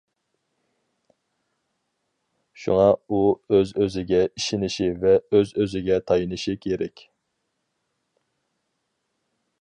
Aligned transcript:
شۇڭا 2.61 2.87
ئۇ 3.09 3.21
ئۆز-ئۆزىگە 3.57 4.23
ئىشىنىشى 4.31 4.89
ۋە 5.05 5.15
ئۆز-ئۆزىگە 5.37 6.01
تايىنىشى 6.09 6.57
كېرەك. 6.65 7.05